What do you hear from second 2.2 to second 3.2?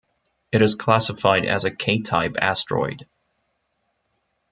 asteroid.